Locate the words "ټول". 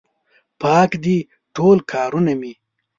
1.55-1.77